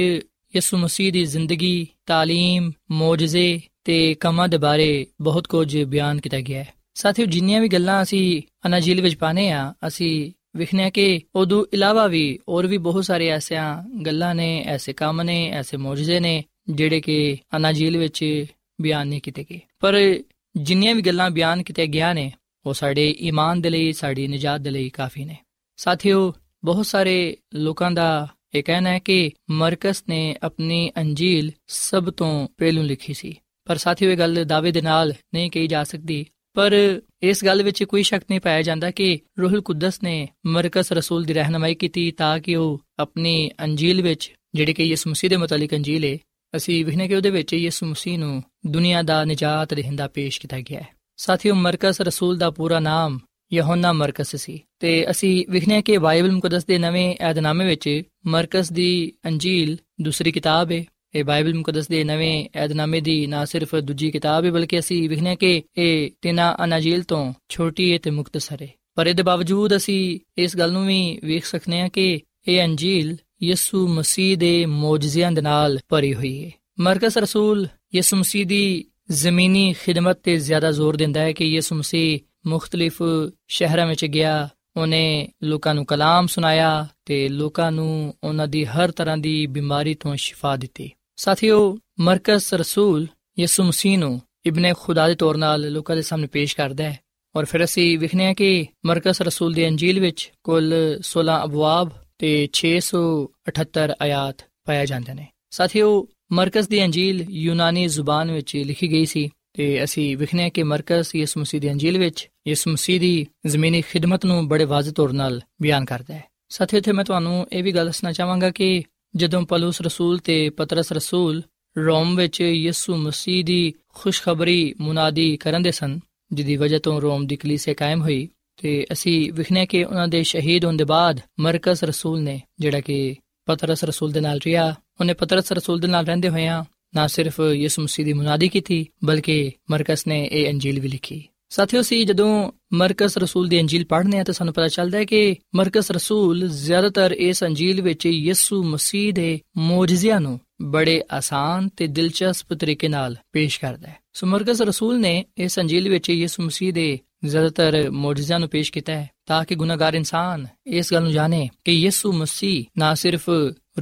[0.55, 6.63] ਯਿਸੂ ਮਸੀਹ ਦੀ ਜ਼ਿੰਦਗੀ تعلیم ਮੌਜਜ਼ੇ ਤੇ ਕਮਾਂ ਦੇ ਬਾਰੇ ਬਹੁਤ ਕੁਝ ਬਿਆਨ ਕੀਤਾ ਗਿਆ
[6.63, 12.07] ਹੈ ਸਾਥੀਓ ਜਿੰਨੀਆਂ ਵੀ ਗੱਲਾਂ ਅਸੀਂ ਅਨਾਜੀਲ ਵਿੱਚ ਪਾਣੇ ਆ ਅਸੀਂ ਵਿਖਨੇ ਕਿ ਉਦੋਂ ਇਲਾਵਾ
[12.07, 17.01] ਵੀ ਹੋਰ ਵੀ ਬਹੁਤ ਸਾਰੇ ਐਸੀਆਂ ਗੱਲਾਂ ਨੇ ਐਸੇ ਕੰਮ ਨੇ ਐਸੇ ਮੌਜਜ਼ੇ ਨੇ ਜਿਹੜੇ
[17.01, 18.47] ਕਿ ਅਨਾਜੀਲ ਵਿੱਚ
[18.81, 20.19] ਬਿਆਨ ਨਹੀਂ ਕੀਤੇ ਗਏ ਪਰ
[20.57, 22.33] ਜਿੰਨੀਆਂ ਵੀ ਗੱਲਾਂ ਬਿਆਨ ਕੀਤੇ ਗਿਆ ਨੇ
[22.67, 25.37] ਉਹ ਸਾਡੇ ਈਮਾਨ ਦੇ ਲਈ ਸਾਡੀ ਨਜਾਤ ਦੇ ਲਈ ਕਾਫੀ ਨੇ
[25.77, 26.33] ਸਾਥੀਓ
[26.65, 32.84] ਬਹੁਤ ਸਾਰੇ ਲੋਕਾਂ ਦਾ ਇਹ ਕਹਿਣਾ ਹੈ ਕਿ ਮਰਕਸ ਨੇ ਆਪਣੀ ਅੰਜੀਲ ਸਭ ਤੋਂ ਪਹਿਲੂ
[32.84, 37.46] ਲਿਖੀ ਸੀ। ਪਰ ਸਾਥੀਓ, ਇਹ ਗੱਲ ਦਾਅਵੇ ਦੇ ਨਾਲ ਨਹੀਂ ਕਹੀ ਜਾ ਸਕਦੀ। ਪਰ ਇਸ
[37.46, 41.76] ਗੱਲ ਵਿੱਚ ਕੋਈ ਸ਼ੱਕ ਨਹੀਂ ਪਾਇਆ ਜਾਂਦਾ ਕਿ ਰੂਹੁਲ ਕੁਦਸ ਨੇ ਮਰਕਸ ਰਸੂਲ ਦੀ ਰਹਿਨਮਾਈ
[41.76, 46.18] ਕੀਤੀ ਤਾਂ ਕਿ ਉਹ ਆਪਣੀ ਅੰਜੀਲ ਵਿੱਚ, ਜਿਹੜੀ ਕਿ ਯਿਸੂ ਮਸੀਹ ਦੇ ਮੁਤਲਕ ਅੰਜੀਲ ਹੈ
[46.56, 50.82] ਅਸੀਂ ਵਿਖਨੇ ਕਿ ਉਹਦੇ ਵਿੱਚ ਯਿਸੂ ਮਸੀਹ ਨੂੰ ਦੁਨੀਆ ਦਾ ਨਜਾਤ ਦੇਹਿੰਦਾ ਪੇਸ਼ ਕੀਤਾ ਗਿਆ
[50.82, 50.88] ਹੈ।
[51.18, 53.20] ਸਾਥੀਓ, ਮਰਕਸ ਰਸੂਲ ਦਾ ਪੂਰਾ ਨਾਮ
[53.54, 59.12] ਯਹੋਨਾ ਮਰਕਸ ਸੀ। ਤੇ ਅਸੀਂ ਵਿਖਨੇ ਕਿ ਬਾਈਬਲ ਮੁਕੱਦਸ ਦੇ ਨਵੇਂ ਏਧਨਾਮੇ ਵਿੱਚ ਮਰਕਸ ਦੀ
[59.26, 60.84] ਅੰਜੀਲ ਦੂਸਰੀ ਕਿਤਾਬ ਹੈ
[61.16, 65.36] ਇਹ ਬਾਈਬਲ ਮੁਕੱਦਸ ਦੇ ਨਵੇਂ ਏਧਨਾਮੇ ਦੀ ਨਾ ਸਿਰਫ ਦੂਜੀ ਕਿਤਾਬ ਹੈ ਬਲਕਿ ਅਸੀਂ ਵਿਖਨੇ
[65.36, 70.58] ਕਿ ਇਹ ਤਿੰਨਾਂ ਅਨਾਜੀਲ ਤੋਂ ਛੋਟੀ ਹੈ ਤੇ ਮੁਖਤਸਰ ਹੈ ਪਰ ਇਹਦੇ ਬਾਵਜੂਦ ਅਸੀਂ ਇਸ
[70.58, 75.78] ਗੱਲ ਨੂੰ ਵੀ ਵੇਖ ਸਕਨੇ ਹਾਂ ਕਿ ਇਹ ਅੰਜੀਲ ਯਿਸੂ ਮਸੀਹ ਦੇ ਮੌਜਜ਼ਿਆਂ ਦੇ ਨਾਲ
[75.90, 81.32] ਭਰੀ ਹੋਈ ਹੈ ਮਰਕਸ ਰਸੂਲ ਯਿਸੂ ਮਸੀਹ ਦੀ ਜ਼ਮੀਨੀ ਖਿਦਮਤ ਤੇ ਜ਼ਿਆਦਾ ਜ਼ੋਰ ਦਿੰਦਾ ਹੈ
[81.32, 83.02] ਕਿ ਯਿਸੂ ਮਸੀਹ ਮੁxtਲਿਫ
[83.48, 89.18] ਸ਼ਹਿਰਾਂ ਵਿੱਚ ਗਿਆ ਉਹਨੇ ਲੋਕਾਂ ਨੂੰ ਕਲਾਮ ਸੁਨਾਇਆ ਤੇ ਲੋਕਾਂ ਨੂੰ ਉਹਨਾਂ ਦੀ ਹਰ ਤਰ੍ਹਾਂ
[89.18, 93.08] ਦੀ ਬਿਮਾਰੀ ਤੋਂ ਸ਼ਿਫਾ ਦਿੱਤੀ। ਸਾਥੀਓ ਮਰਕਸ ਰਸੂਲ
[93.40, 97.00] ਯਿਸੂ ਮਸੀਹ ਨੂੰ ਇਬਨ ਖੁਦਾ ਦੇ ਤੌਰ 'ਤੇ ਲੋਕਾਂ ਦੇ ਸਾਹਮਣੇ ਪੇਸ਼ ਕਰਦਾ ਹੈ।
[97.36, 102.48] ਔਰ ਫਿਰ ਅਸੀਂ ਵਿਖਨੇ ਆ ਕਿ ਮਰਕਸ ਰਸੂਲ ਦੀ ਅੰਜੀਲ ਵਿੱਚ ਕੁੱਲ 16 ਅਬਵਾਬ ਤੇ
[102.54, 109.30] 678 ਆਇਤ ਪਾਇਆ ਜਾਂਦੇ ਨੇ। ਸਾਥੀਓ ਮਰਕਸ ਦੀ ਅੰਜੀਲ ਯੂਨਾਨੀ ਜ਼ੁਬਾਨ ਵਿੱਚ ਲਿਖੀ ਗਈ ਸੀ।
[109.54, 114.26] ਤੇ ਅਸੀਂ ਵਿਖਨੇ ਕਿ ਮਰਕਸ ਯਿਸੂ ਮਸੀਹ ਦੀ ਅੰਜੀਲ ਵਿੱਚ ਯਿਸੂ ਮਸੀਹ ਦੀ ਜ਼ਮੀਨੀ ਖਿਦਮਤ
[114.26, 117.86] ਨੂੰ ਬੜੇ ਵਾਜ਼ਿਹ ਤੌਰ 'ਤੇ ਬਿਆਨ ਕਰਦਾ ਹੈ। ਸਾਥੀਓ ਇੱਥੇ ਮੈਂ ਤੁਹਾਨੂੰ ਇਹ ਵੀ ਗੱਲ
[117.86, 118.84] ਦੱਸਣਾ ਚਾਹਾਂਗਾ ਕਿ
[119.16, 121.42] ਜਦੋਂ ਪਲੂਸ ਰਸੂਲ ਤੇ ਪਤਰਸ ਰਸੂਲ
[121.78, 126.00] ਰੋਮ ਵਿੱਚ ਯਿਸੂ ਮਸੀਹ ਦੀ ਖੁਸ਼ਖਬਰੀ ਮੁਨਾਦੀ ਕਰਨ ਦੇ ਸਨ
[126.32, 128.30] ਜਿਦੀ ਵਜ੍ਹਾ ਤੋਂ ਰੋਮ ਦੀ ਕਲੀਸਿਆ ਕਾਇਮ ਹੋਈ
[128.62, 133.16] ਤੇ ਅਸੀਂ ਵਿਖਨੇ ਕਿ ਉਹਨਾਂ ਦੇ ਸ਼ਹੀਦ ਹੋਣ ਦੇ ਬਾਅਦ ਮਰਕਸ ਰਸੂਲ ਨੇ ਜਿਹੜਾ ਕਿ
[133.46, 136.64] ਪਤਰਸ ਰਸੂਲ ਦੇ ਨਾਲ ਰਿਹਾ ਉਹਨੇ ਪਤਰਸ ਰਸੂਲ ਦੇ ਨਾਲ ਰਹਿੰਦੇ ਹੋਇਆਂ
[136.96, 141.82] ਨਾ ਸਿਰਫ ਯਿਸੂ ਮਸੀਹ ਦੀ ਮੁਨਾਦੀ ਕੀਤੀ, ਬਲਕਿ ਮਰਕਸ ਨੇ ਇਹ ਅੰਜੀਲ ਵੀ ਲਿਖੀ। ਸਾਥੀਓ
[141.82, 145.92] ਸੀ ਜਦੋਂ ਮਰਕਸ ਰਸੂਲ ਦੀ ਅੰਜੀਲ ਪੜ੍ਹਨੇ ਆ ਤਾਂ ਸਾਨੂੰ ਪਤਾ ਚੱਲਦਾ ਹੈ ਕਿ ਮਰਕਸ
[145.92, 152.88] ਰਸੂਲ ਜ਼ਿਆਦਾਤਰ ਇਸ ਅੰਜੀਲ ਵਿੱਚ ਯਿਸੂ ਮਸੀਹ ਦੇ ਮੌਜਜ਼ਿਆਂ ਨੂੰ ਬੜੇ ਆਸਾਨ ਤੇ ਦਿਲਚਸਪ ਤਰੀਕੇ
[152.88, 157.90] ਨਾਲ ਪੇਸ਼ ਕਰਦਾ ਹੈ। ਸੋ ਮਰਕਸ ਰਸੂਲ ਨੇ ਇਸ ਅੰਜੀਲ ਵਿੱਚ ਯਿਸੂ ਮਸੀਹ ਦੇ ਜ਼ਿਆਦਾਤਰ
[157.90, 162.14] ਮੌਜਜ਼ਿਆਂ ਨੂੰ ਪੇਸ਼ ਕੀਤਾ ਹੈ ਤਾਂ ਕਿ ਗੁਨਾਹਗਾਰ ਇਨਸਾਨ ਇਸ ਗੱਲ ਨੂੰ ਜਾਣੇ ਕਿ ਯਿਸੂ
[162.14, 163.30] ਮਸੀਹ ਨਾ ਸਿਰਫ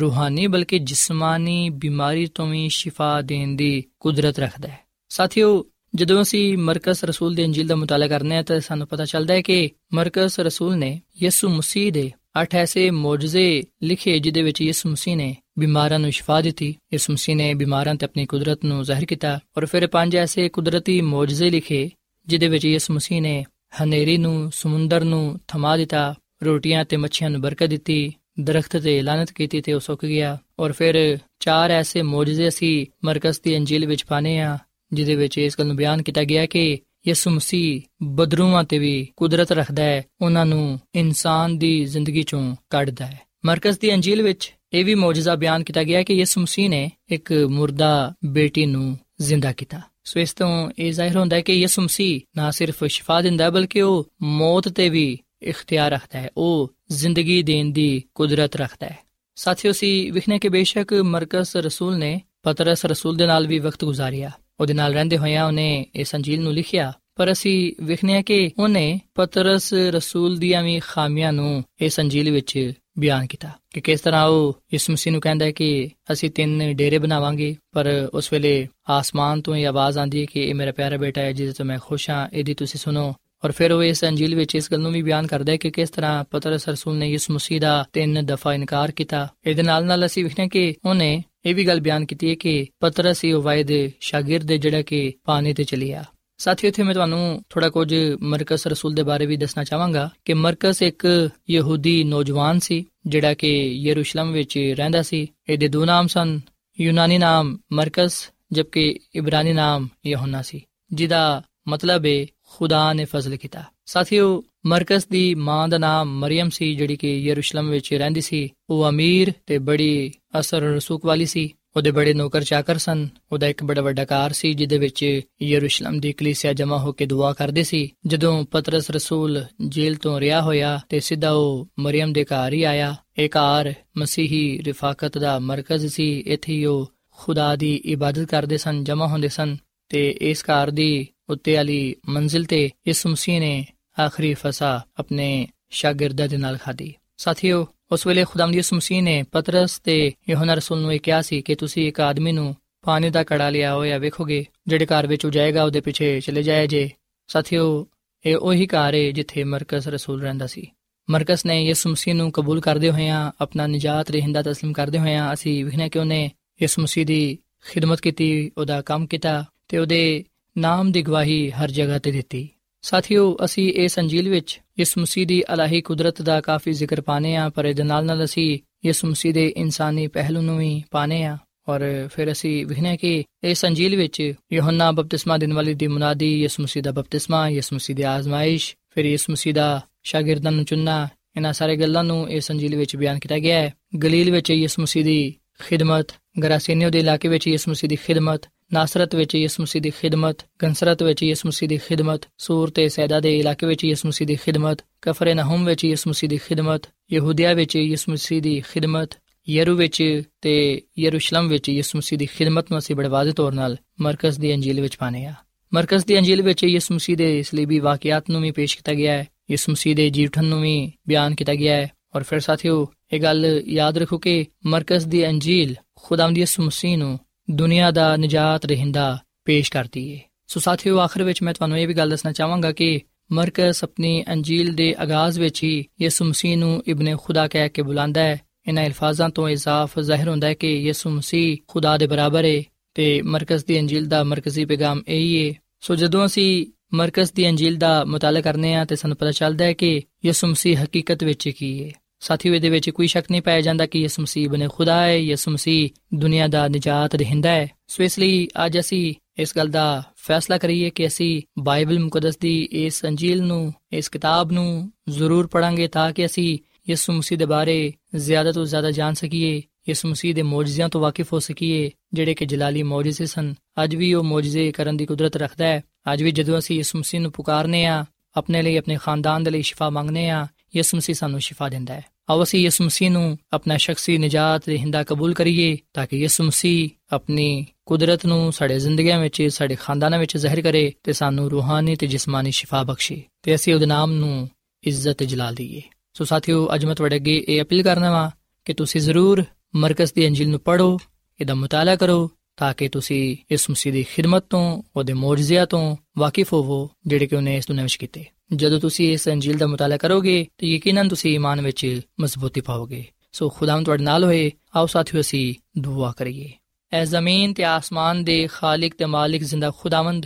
[0.01, 6.57] ਰੂਹਾਨੀ ਬਲਕਿ ਜਿਸਮਾਨੀ ਬਿਮਾਰੀ ਤੋਂ ਵੀ ਸ਼ਿਫਾ ਦੇਣ ਦੀ ਕੁਦਰਤ ਰੱਖਦਾ ਹੈ। ਸਾਥੀਓ, ਜਦੋਂ ਅਸੀਂ
[6.57, 10.39] ਮਰਕਸ ਰਸੂਲ ਦੇ ਅੰਜੀਲ ਦਾ ਮੁਤਾਲਾ ਕਰਨੇ ਆ ਤਾਂ ਸਾਨੂੰ ਪਤਾ ਚੱਲਦਾ ਹੈ ਕਿ ਮਰਕਸ
[10.39, 15.99] ਰਸੂਲ ਨੇ ਯਿਸੂ ਮਸੀਹ ਦੇ ਅੱਠ ਐਸੇ ਮੌਜਜ਼ੇ ਲਿਖੇ ਜਿਦੇ ਵਿੱਚ ਯਿਸੂ ਮਸੀਹ ਨੇ ਬਿਮਾਰਾਂ
[15.99, 19.87] ਨੂੰ ਸ਼ਿਫਾ ਦਿੱਤੀ। ਯਿਸੂ ਮਸੀਹ ਨੇ ਬਿਮਾਰਾਂ ਤੇ ਆਪਣੀ ਕੁਦਰਤ ਨੂੰ ਜ਼ਾਹਿਰ ਕੀਤਾ ਔਰ ਫਿਰ
[19.87, 21.91] ਪੰਜ ਐਸੇ ਕੁਦਰਤੀ ਮੌਜਜ਼ੇ ਲਿਖੇ
[22.27, 23.45] ਜਿਦੇ ਵਿੱਚ ਯਿਸੂ ਮਸੀਹ ਨੇ
[23.83, 29.31] ਹਨੇਰੀ ਨੂੰ, ਸਮੁੰਦਰ ਨੂੰ ਥਮਾ ਦਿੱਤਾ, ਰੋਟੀਆਂ ਤੇ ਮੱਛੀਆਂ ਨੂੰ ਬਰਕਤ ਦਿੱਤੀ ਦਰਖਤ ਤੇ ਲਾਨਤ
[29.31, 34.05] ਕੀਤੀ ਤੇ ਉਹ ਸੁੱਕ ਗਿਆ ਔਰ ਫਿਰ ਚਾਰ ਐਸੇ ਮੌਜੂਜ਼ੇ ਅਸੀਂ ਮਰਕਸ ਦੀ ਅੰਜੀਲ ਵਿੱਚ
[34.05, 34.57] ਪਾਨੇ ਆ
[34.93, 39.51] ਜਿਦੇ ਵਿੱਚ ਇਸ ਗੱਲ ਨੂੰ ਬਿਆਨ ਕੀਤਾ ਗਿਆ ਕਿ ਯਿਸੂ ਮਸੀਹ ਬਦਰੂਆਂ ਤੇ ਵੀ ਕੁਦਰਤ
[39.51, 44.85] ਰੱਖਦਾ ਹੈ, ਉਹਨਾਂ ਨੂੰ ਇਨਸਾਨ ਦੀ ਜ਼ਿੰਦਗੀ ਚੋਂ ਕੱਢਦਾ ਹੈ। ਮਰਕਸ ਦੀ ਅੰਜੀਲ ਵਿੱਚ ਇਹ
[44.85, 49.81] ਵੀ ਮੌਜੂਜ਼ਾ ਬਿਆਨ ਕੀਤਾ ਗਿਆ ਕਿ ਯਿਸੂ ਮਸੀਹ ਨੇ ਇੱਕ ਮੁਰਦਾ ਬੇਟੀ ਨੂੰ ਜ਼ਿੰਦਾ ਕੀਤਾ।
[50.03, 53.49] ਸੋ ਇਸ ਤੋਂ ਇਹ ਜ਼ਾਹਿਰ ਹੁੰਦਾ ਹੈ ਕਿ ਯਿਸੂ ਮਸੀਹ ਨਾ ਸਿਰਫ ਸ਼ਿਫਾ ਦਿੰਦਾ ਹੈ
[53.49, 58.97] ਬਲਕਿ ਉਹ ਮੌਤ ਤੇ ਵੀ ਇਖਤਿਆਰ ਰੱਖਦਾ ਹੈ ਉਹ ਜ਼ਿੰਦਗੀ ਦੇਣ ਦੀ ਕੁਦਰਤ ਰੱਖਦਾ ਹੈ
[59.37, 64.31] ਸਾਥੀਓ ਸੀ ਵਿਖਨੇ ਕਿ ਬੇਸ਼ੱਕ ਮਰਕਸ ਰਸੂਲ ਨੇ ਪਤਰਸ ਰਸੂਲ ਦੇ ਨਾਲ ਵੀ ਵਕਤ ਗੁਜ਼ਾਰਿਆ
[64.59, 69.73] ਉਹਦੇ ਨਾਲ ਰਹਿੰਦੇ ਹੋਇਆਂ ਉਹਨੇ ਇਸ ਅੰਜੀਲ ਨੂੰ ਲਿਖਿਆ ਪਰ ਅਸੀਂ ਵਿਖਨੇ ਕਿ ਉਹਨੇ ਪਤਰਸ
[69.73, 74.93] ਰਸੂਲ ਦੀਆਂ ਵੀ ਖਾਮੀਆਂ ਨੂੰ ਇਸ ਅੰਜੀਲ ਵਿੱਚ ਬਿਆਨ ਕੀਤਾ ਕਿ ਕਿਸ ਤਰ੍ਹਾਂ ਉਹ ਯਿਸੂ
[74.93, 79.67] ਮਸੀਹ ਨੂੰ ਕਹਿੰਦਾ ਹੈ ਕਿ ਅਸੀਂ ਤਿੰਨ ਡੇਰੇ ਬਣਾਵਾਂਗੇ ਪਰ ਉਸ ਵੇਲੇ ਆਸਮਾਨ ਤੋਂ ਇਹ
[79.67, 82.53] ਆਵਾਜ਼ ਆਂਦੀ ਹੈ ਕਿ ਇਹ ਮੇਰਾ ਪਿਆਰਾ ਬੇਟਾ ਹੈ ਜਿਸ ਤੋਂ ਮੈਂ ਖੁਸ਼ ਹਾਂ ਇਹਦੀ
[82.53, 85.57] ਤੁਸੀਂ ਸੁਣੋ ਔਰ ਫਿਰ ਉਹ ਇਸ ਅੰਜੀਲ ਵਿੱਚ ਇਸ ਗੱਲ ਨੂੰ ਵੀ ਬਿਆਨ ਕਰਦਾ ਹੈ
[85.57, 89.85] ਕਿ ਕਿਸ ਤਰ੍ਹਾਂ ਪਤਰਸ ਰਸੂਲ ਨੇ ਯਿਸੂ ਮਸੀਹ ਦਾ ਤਿੰਨ ਦਫਾ ਇਨਕਾਰ ਕੀਤਾ। ਇਹਦੇ ਨਾਲ
[89.85, 93.41] ਨਾਲ ਅਸੀਂ ਵਿਖਨੇ ਕਿ ਉਹਨੇ ਇਹ ਵੀ ਗੱਲ ਬਿਆਨ ਕੀਤੀ ਹੈ ਕਿ ਪਤਰਸ ਹੀ ਉਹ
[93.41, 96.03] ਵਾਇਦ ਸ਼ਾਗਿਰਦ ਜਿਹੜਾ ਕਿ ਪਾਣੀ ਤੇ ਚਲਿਆ
[96.39, 100.81] ਸਾਥੀਓ, ਇੱਥੇ ਮੈਂ ਤੁਹਾਨੂੰ ਥੋੜਾ ਕੁਝ ਮਰਕਸ ਰਸੂਲ ਦੇ ਬਾਰੇ ਵੀ ਦੱਸਣਾ ਚਾਹਾਂਗਾ ਕਿ ਮਰਕਸ
[100.81, 101.05] ਇੱਕ
[101.49, 106.39] ਯਹੂਦੀ ਨੌਜਵਾਨ ਸੀ, ਜਿਹੜਾ ਕਿ ਯਰੂਸ਼ਲਮ ਵਿੱਚ ਰਹਿੰਦਾ ਸੀ। ਇਹਦੇ ਦੋ ਨਾਮ ਸਨ,
[106.77, 110.61] ਯੂਨਾਨੀ ਨਾਮ ਮਰਕਸ, ਜਦਕਿ ਇਬਰਾਨੀ ਨਾਮ ਯਹੋਨਾ ਸੀ,
[110.93, 116.75] ਜਿਹਦਾ ਮਤਲਬ ਹੈ ਖੁਦਾ ਨੇ ਫਜ਼ਲ ਕੀਤਾ। ਸਾਥੀਓ ਮਰਕਸ ਦੀ ਮਾਂ ਦਾ ਨਾਮ ਮਰੀਮ ਸੀ,
[116.75, 121.91] ਜਿਹੜੀ ਕਿ ਯਰੂਸ਼ਲਮ ਵਿੱਚ ਰਹਿੰਦੀ ਸੀ। ਉਹ ਅਮੀਰ ਤੇ ਬੜੀ ਅਸਰ ਰਸੂਖ ਵਾਲੀ ਸੀ। ਉਹਦੇ
[121.91, 126.53] ਬੜੇ ਨੌਕਰ ਚਾਕਰ ਸਨ। ਉਹਦਾ ਇੱਕ ਬੜਾ ਵੱਡਾ ਕਾਰ ਸੀ, ਜਿਹਦੇ ਵਿੱਚ ਯਰੂਸ਼ਲਮ ਦੀ ਕਲੀਸਿਆ
[126.53, 131.31] ਜਮ੍ਹਾਂ ਹੋ ਕੇ ਦੁਆ ਕਰਦੇ ਸੀ। ਜਦੋਂ ਪਤਰਸ ਰਸੂਲ ਜੇਲ੍ਹ ਤੋਂ ਰਿਹਾ ਹੋਇਆ ਤੇ ਸਿੱਧਾ
[131.31, 136.91] ਉਹ ਮਰੀਮ ਦੇ ਘਰ ਹੀ ਆਇਆ, ਇਹ ਘਰ ਮਸੀਹੀ ਰਿਫਾਕਤ ਦਾ ਮਰਕਜ਼ ਸੀ। ਇੱਥੇ ਉਹ
[137.17, 139.57] ਖੁਦਾ ਦੀ ਇਬਾਦਤ ਕਰਦੇ ਸਨ, ਜਮ੍ਹਾਂ ਹੁੰਦੇ ਸਨ
[139.89, 143.64] ਤੇ ਇਸ ਘਰ ਦੀ ਉੱਤੇ ਵਾਲੀ ਮੰਜ਼ਿਲ ਤੇ ਇਸ ਮਸੀਹ ਨੇ
[144.00, 149.22] ਆਖਰੀ ਫਸਾ ਆਪਣੇ ਸ਼ਾਗਿਰਦਾਂ ਦੇ ਨਾਲ ਖਾਦੀ ਸਾਥੀਓ ਉਸ ਵੇਲੇ ਖੁਦਾਮ ਦੀ ਯਿਸੂ ਮਸੀਹ ਨੇ
[149.22, 153.22] ਪਤਰਸ ਤੇ ਯਹੋਨਾ ਰਸੂਲ ਨੂੰ ਇਹ ਕਿਹਾ ਸੀ ਕਿ ਤੁਸੀਂ ਇੱਕ ਆਦਮੀ ਨੂੰ ਪਾਣੀ ਦਾ
[153.22, 156.90] ਕੜਾ ਲਿਆ ਹੋਇਆ ਵੇਖੋਗੇ ਜਿਹੜੇ ਘਰ ਵਿੱਚ ਉਹ ਜਾਏਗਾ ਉਹਦੇ ਪਿੱਛੇ ਚਲੇ ਜਾਇਆ ਜੇ
[157.28, 157.86] ਸਾਥੀਓ
[158.26, 160.66] ਇਹ ਉਹੀ ਘਰ ਹੈ ਜਿੱਥੇ ਮਰਕਸ ਰਸੂਲ ਰਹਿੰਦਾ ਸੀ
[161.10, 165.64] ਮਰਕਸ ਨੇ ਯਿਸੂ ਮਸੀਹ ਨੂੰ ਕਬੂਲ ਕਰਦੇ ਹੋਇਆਂ ਆਪਣਾ ਨਜਾਤ ਰਹਿੰਦਾ تسلیم ਕਰਦੇ ਹੋਇਆਂ ਅਸੀਂ
[165.64, 166.30] ਵਿਖਣਾ ਕਿ ਉਹਨੇ
[166.62, 170.24] ਯਿਸੂ ਮਸੀਹ ਦੀ ਖਿਦਮਤ ਕੀਤੀ ਉਹਦਾ ਕੰਮ ਕੀਤਾ ਤੇ ਉਹਦੇ
[170.59, 172.47] ਨਾਮ ਦੀ ਗਵਾਹੀ ਹਰ ਜਗ੍ਹਾ ਤੇ ਦਿੱਤੀ।
[172.81, 177.49] ਸਾਥੀਓ, ਅਸੀਂ ਇਸ ਅੰਜੀਲ ਵਿੱਚ ਇਸ ਮਸੀਹ ਦੀ ਅਲਾਹੀ ਕੁਦਰਤ ਦਾ ਕਾਫੀ ਜ਼ਿਕਰ ਪਾਣੇ ਆ
[177.49, 181.37] ਪਰ ਇਹਦੇ ਨਾਲ ਨਾਲ ਅਸੀਂ ਇਸ ਮਸੀਹ ਦੇ ਇਨਸਾਨੀ ਪਹਿਲੂ ਨੂੰ ਵੀ ਪਾਣੇ ਆ
[181.69, 186.63] ਔਰ ਫਿਰ ਅਸੀਂ ਵਿਖਨੇ ਕਿ ਇਸ ਅੰਜੀਲ ਵਿੱਚ ਯੋਹੰਨਾ ਬਪਤਿਸਮਾ ਦੇਣ ਵਾਲੀ ਦੀ ਮੁਨਾਦੀ, ਯਿਸੂ
[186.63, 191.53] ਮਸੀਹ ਦਾ ਬਪਤਿਸਮਾ, ਯਿਸੂ ਮਸੀਹ ਦੀ ਆਜ਼ਮਾਇਸ਼, ਫਿਰ ਯਿਸੂ ਮਸੀਹ ਦਾ ਸ਼ਾਗਿਰਦਾਂ ਨੂੰ ਚੁਣਨਾ, ਇਹਨਾਂ
[191.53, 195.33] ਸਾਰੇ ਗੱਲਾਂ ਨੂੰ ਇਸ ਅੰਜੀਲ ਵਿੱਚ ਬਿਆਨ ਕੀਤਾ ਗਿਆ ਹੈ। ਗਲੀਲ ਵਿੱਚ ਯਿਸੂ ਮਸੀਹ ਦੀ
[195.59, 196.07] ਖਿਦਮਤ,
[196.43, 198.41] ਗਰਾਸੀਨੀਓ ਦੇ ਇਲਾਕੇ ਵਿੱਚ ਯਿਸੂ ਮਸੀਹ ਦੀ ਖਿਦਮਤ
[198.73, 203.19] ਨਾਸਰਤ ਵਿੱਚ ਯਿਸੂ ਮਸੀਹ ਦੀ ਖਿਦਮਤ ਗੰਸਰਤ ਵਿੱਚ ਯਿਸੂ ਮਸੀਹ ਦੀ ਖਿਦਮਤ, ਸੂਰ ਤੇ ਸੈਦਾ
[203.19, 206.81] ਦੇ ਇਲਾਕੇ ਵਿੱਚ ਯਿਸੂ ਮਸੀਹ ਦੀ ਖਿਦਮਤ, ਕਫਰੇ ਨਹਮ ਵਿੱਚ ਯਿਸੂ ਮਸੀਹ ਦੀ ਖਿਦਮਤ,
[207.13, 209.09] ਯਹੂਦੀਆ ਵਿੱਚ ਯਿਸੂ ਮਸੀਹ ਦੀ ਖਿਦਮਤ,
[209.49, 213.77] ਯਰੂ ਵਿੱਚ ਤੇ ਯਰੂਸ਼ਲਮ ਵਿੱਚ ਯਿਸੂ ਮਸੀਹ ਦੀ ਖਿਦਮਤ ਨੂੰ ਅਸੀਂ ਬੜੇ ਵਾਜ਼ਿਹ ਤੌਰ ਨਾਲ
[214.01, 215.33] ਮਰਕਜ਼ ਦੀ ਅੰਜੀਲ ਵਿੱਚ ਪਾਣੇ ਆ
[215.73, 219.27] ਮਰਕਜ਼ ਦੀ ਅੰਜੀਲ ਵਿੱਚ ਯਿਸੂ ਮਸੀਹ ਦੇ ਸਲੀਬੀ ਵਾਕਿਆਤ ਨੂੰ ਵੀ ਪੇਸ਼ ਕੀਤਾ ਗਿਆ ਹੈ,
[219.51, 223.63] ਯਿਸੂ ਮਸੀਹ ਦੇ ਜੀਵਨ ਨੂੰ ਵੀ ਬਿਆਨ ਕੀਤਾ ਗਿਆ ਹੈ। ਔਰ ਫਿਰ ਸਾਥੀਓ, ਇਹ ਗੱਲ
[223.67, 227.19] ਯਾਦ ਰੱਖੋ ਕਿ ਮਰਕਜ਼ ਦੀ ਅੰਜੀਲ ਖੁਦਾਵੰਦ ਯਿਸੂ ਮਸੀਹ ਨੂੰ
[227.51, 231.93] ਦੁਨੀਆ ਦਾ ਨਜਾਤ ਰਹਿੰਦਾ ਪੇਸ਼ ਕਰਦੀ ਹੈ ਸੋ ਸਾਥੀਓ, ਆਖਰ ਵਿੱਚ ਮੈਂ ਤੁਹਾਨੂੰ ਇਹ ਵੀ
[231.93, 237.17] ਗੱਲ ਦੱਸਣਾ ਚਾਹਾਂਗਾ ਕਿ ਮਰਕਸ ਆਪਣੀ ਅੰਜੀਲ ਦੇ ਆਗਾਜ਼ ਵਿੱਚ ਹੀ ਯਿਸੂ ਮਸੀਹ ਨੂੰ ਇਬਨ
[237.17, 241.57] ਖੁਦਾ ਕਹਿ ਕੇ ਬੁਲਾਉਂਦਾ ਹੈ। ਇਹਨਾਂ ਅਲਫਾਜ਼ਾਂ ਤੋਂ ਇਜ਼ਾਫ ਜ਼ਾਹਿਰ ਹੁੰਦਾ ਹੈ ਕਿ ਯਿਸੂ ਮਸੀਹ
[241.67, 245.95] ਖੁਦਾ ਦੇ ਬਰਾਬਰ ਹੈ ਤੇ ਮਰਕਸ ਦੀ ਅੰਜੀਲ ਦਾ ਮਰਕਜ਼ੀ ਪੈਗਾਮ ਇਹ ਹੀ ਹੈ ਸੋ
[245.95, 250.01] ਜਦੋਂ ਅਸੀਂ ਮਰਕਸ ਦੀ ਅੰਜੀਲ ਦਾ ਮਤਾਲਾ ਕਰਨੇ ਆ ਤੇ ਸਾਨੂੰ ਪਤਾ ਚੱਲਦਾ ਹੈ ਕਿ
[250.25, 253.99] ਯਿਸੂ ਮਸੀਹ ਹਕੀਕਤ ਵਿੱਚ ਕੀ ਹੈ ਸਾਥੀਓ, ਇਹਦੇ ਵਿੱਚ ਕੋਈ ਸ਼ੱਕ ਨਹੀਂ ਪਾਇਆ ਜਾਂਦਾ ਕਿ
[253.99, 258.47] ਯਿਸੂ ਮਸੀਹ ਬਨੇ ਖੁਦਾ ਹੈ, ਯਿਸੂ ਮਸੀਹ ਦੁਨੀਆ ਦਾ ਨਜਾਤ ਰਹਿੰਦਾ ਹੈ। ਸੋ ਇਸ ਲਈ
[258.65, 263.73] ਅੱਜ ਅਸੀਂ ਇਸ ਗੱਲ ਦਾ ਫੈਸਲਾ ਕਰੀਏ ਕਿ ਅਸੀਂ ਬਾਈਬਲ ਮੁਕੱਦਸ ਦੀ ਇਸ ਅੰਜੀਲ ਨੂੰ,
[263.93, 268.91] ਇਸ ਕਿਤਾਬ ਨੂੰ ਜ਼ਰੂਰ ਪੜਾਂਗੇ ਤਾਂ ਕਿ ਅਸੀਂ ਯਿਸੂ ਮਸੀਹ ਦੇ ਬਾਰੇ ਜ਼ਿਆਦਾ ਤੋਂ ਜ਼ਿਆਦਾ
[268.91, 273.53] ਜਾਣ ਸਕੀਏ, ਯਿਸੂ ਮਸੀਹ ਦੇ ਮੌਜੂਜ਼ਿਆਂ ਤੋਂ ਵਾਕਿਫ ਹੋ ਸਕੀਏ, ਜਿਹੜੇ ਕਿ ਜਲਾਲੀ ਮੌਜੂਜ਼ੇ ਸਨ।
[273.83, 277.21] ਅੱਜ ਵੀ ਉਹ ਮੌਜੂਜ਼ੇ ਕਰਨ ਦੀ ਕੁਦਰਤ ਰੱਖਦਾ ਹੈ। ਅੱਜ ਵੀ ਜਦੋਂ ਅਸੀਂ ਯਿਸੂ ਮਸੀਹ
[277.21, 278.05] ਨੂੰ ਪੁਕਾਰਨੇ ਆ
[278.37, 282.05] ਆਪਣੇ ਲਈ, ਆਪਣੇ ਖਾਨਦਾਨ ਦੇ ਲਈ ਸ਼ਿਫਾ ਮੰਗਨੇ ਆ ਯਿਸੂ ਮਸੀਹ ਸਾਨੂੰ ਸ਼ਿਫਾ ਦਿੰਦਾ ਹੈ।
[282.29, 286.89] ਆਓ ਅਸੀਂ ਯਿਸੂ ਮਸੀਹ ਨੂੰ ਆਪਣਾ ਸ਼ਖਸੀ ਨਜਾਤ ਰਹਿੰਦਾ ਕਬੂਲ ਕਰੀਏ ਤਾਂ ਕਿ ਯਿਸੂ ਮਸੀਹ
[287.11, 292.07] ਆਪਣੀ ਕੁਦਰਤ ਨੂੰ ਸਾਡੇ ਜ਼ਿੰਦਗੀਆਂ ਵਿੱਚ, ਸਾਡੇ ਖਾਨਦਾਨਾਂ ਵਿੱਚ ਜ਼ਾਹਿਰ ਕਰੇ ਤੇ ਸਾਨੂੰ ਰੂਹਾਨੀ ਤੇ
[292.07, 294.49] ਜਿਸਮਾਨੀ ਸ਼ਿਫਾ ਬਖਸ਼ੇ ਤੇ ਅਸੀਂ ਉਹਦੇ ਨਾਮ ਨੂੰ
[294.83, 295.81] ਇੱਜ਼ਤ ਜਲਾਲ ਦਈਏ।
[296.13, 298.31] ਸੋ ਸਾਥੀਓ, ਅੱਜ ਮੈਂ ਤੁਹਾਡੇ ਅੱਗੇ ਇਹ ਅਪੀਲ ਕਰਨਾ ਵਾ
[298.65, 299.43] ਕਿ ਤੁਸੀਂ ਜ਼ਰੂਰ
[299.75, 300.99] ਮਰਕਜ਼ ਦੀ ਅੰਜੀਲ ਨੂੰ ਪੜੋ
[301.41, 306.53] ਇਹਦਾ ਮਤਾਲਾ ਕਰੋ ਤਾਂ ਕਿ ਤੁਸੀਂ ਇਸ ਮਸੀਹ ਦੀ ਖਿਦਮਤ ਤੋਂ, ਉਹਦੇ ਮੌਜਜ਼ਿਆਂ ਤੋਂ ਵਾਕਿਫ
[306.53, 310.47] ਹੋਵੋ ਜਿਹੜੇ ਕਿ ਉਹਨੇ ਇਸ ਦੁਨੀਆਂ ਵਿੱਚ ਕੀਤੇ। ਜਦੋਂ ਤੁਸੀਂ ਇਸ ਅੰਜੀਲ ਦਾ ਮਤਾਲਾ ਕਰੋਗੇ,
[310.57, 315.53] ਤਾਂ ਯਕੀਨਨ ਤੁਸੀਂ ਈਮਾਨ ਵਿੱਚ ਮਜ਼ਬੂਤੀ ਪਾਓਗੇ। ਸੋ ਖੁਦਾਵੰਦ ਤੁਹਾਡੇ ਨਾਲ ਹੋਏ, ਆਓ ਸਾਥੀਓ ਅਸੀਂ
[315.79, 316.51] ਦੁਆ ਕਰੀਏ।
[316.91, 320.25] ਐ ਜ਼ਮੀਨ ਤੇ ਆਸਮਾਨ ਦੇ ਖਾਲਕ ਤੇ ਮਾਲਿਕ ਜ਼ਿੰਦਾ ਖੁਦਾਵੰਦ,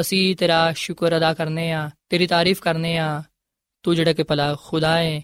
[0.00, 3.22] ਅਸੀਂ ਤੇਰਾ ਸ਼ੁਕਰ ਅਦਾ ਕਰਨੇ ਆ, ਤੇਰੀ ਤਾਰੀਫ ਕਰਨੇ ਆ।
[3.82, 5.20] ਤੂੰ ਜਿਹੜਾ ਕਿ ਭਲਾ ਖੁਦਾ ਹੈ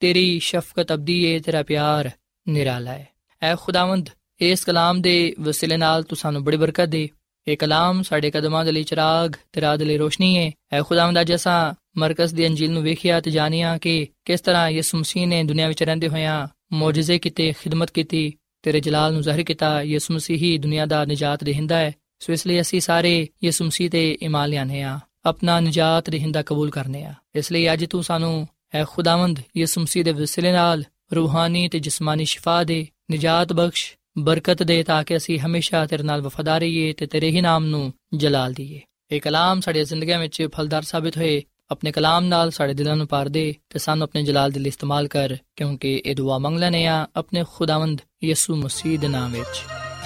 [0.00, 2.10] ਤੇਰੀ ਸ਼ਫਕਤ ਅਬਦੀ ਹੈ ਤੇਰਾ ਪਿਆਰ
[2.48, 3.08] ਨਿਰਾਲਾ ਹੈ
[3.42, 4.08] ਐ ਖੁਦਾਵੰਦ,
[4.40, 7.08] ਇਸ ਕਲਾਮ ਦੇ ਵਸਿਲੇ ਨਾਲ ਤੂੰ ਸਾਨੂੰ ਬੜੀ ਬਰਕਤ ਦੇ।
[7.48, 11.20] ਇਹ ਕਲਾਮ ਸਾਡੇ ਕਦਮਾਂ ਦੇ ਲਈ ਚਿਰਾਗ ਤੇ ਰਾਹ ਦੇ ਲਈ ਰੋਸ਼ਨੀ ਹੈ ਐ ਖੁਦਾਵੰਦ
[11.20, 15.44] ਅੱਜ ਅਸਾਂ ਮਰਕਜ਼ ਦੀ ਅੰਜੀਲ ਨੂੰ ਵੇਖਿਆ ਤੇ ਜਾਣਿਆ ਕਿ ਕਿਸ ਤਰ੍ਹਾਂ ਯਿਸੂ ਮਸੀਹ ਨੇ
[15.44, 20.36] ਦੁਨੀਆ ਵਿੱਚ ਰਹਿੰਦੇ ਹੋਇਆਂ ਮੌਜੂਜ਼ੇ ਕੀਤੇ, ਖਿਦਮਤ ਕੀਤੀ ਤੇਰੇ ਜਲਾਲ ਨੂੰ ਜ਼ਾਹਿਰ ਕੀਤਾ। ਯਿਸੂ ਮਸੀਹ
[20.36, 24.48] ਹੀ ਦੁਨੀਆ ਦਾ ਨਜਾਤ ਦੇਹਿੰਦਾ ਹੈ ਸੋ ਇਸ ਲਈ ਅਸੀਂ ਸਾਰੇ ਯਿਸੂ ਮਸੀਹ ਤੇ ਈਮਾਨ
[24.48, 29.38] ਲਿਆਨੇ ਆ ਆਪਣਾ ਨਜਾਤ ਦੇਹਿੰਦਾ ਕਬੂਲ ਕਰਨੇ ਆ ਇਸ ਲਈ ਅੱਜ ਤੂੰ ਸਾਨੂੰ ਐ ਖੁਦਾਵੰਦ
[29.56, 35.04] ਯਿਸੂ ਮਸੀਹ ਦੇ ਵਸਿਲੇ ਨਾਲ ਰੂਹਾਨੀ ਤੇ ਜਿਸਮਾਨੀ ਸ਼ਿਫਾ ਦੇ ਨਜਾਤ ਬਖਸ਼ ਬਰਕਤ ਦੇ ਤਾਂ
[35.04, 38.80] ਕਿ ਅਸੀਂ ਹਮੇਸ਼ਾ ਤੇਰੇ ਨਾਲ ਵਫਾਦਾਰ ਰਹੀਏ ਤੇ ਤੇਰੇ ਹੀ ਨਾਮ ਨੂੰ ਜਲਾਲ ਦਈਏ
[39.10, 43.28] ਇਹ ਕਲਾਮ ਸਾਡੀ ਜ਼ਿੰਦਗੀ ਵਿੱਚ ਫਲਦਾਰ ਸਾਬਿਤ ਹੋਏ। ਆਪਣੇ ਕਲਾਮ ਨਾਲ ਸਾਡੇ ਦਿਲਾਂ ਨੂੰ ਪਾਰ
[43.28, 47.06] ਦੇ ਤੇ ਸਾਨੂੰ ਆਪਣੇ ਜਲਾਲ ਦੇ ਲਈ ਇਸਤੇਮਾਲ ਕਰ, ਕਿਉਂਕਿ ਇਹ ਦੁਆ ਮੰਗ ਲੈਨੇ ਆ
[47.16, 49.64] ਆਪਣੇ ਖੁਦਾਵੰਦ ਯਿਸੂ ਮਸੀਹ ਦੇ ਨਾਮ ਵਿੱਚ।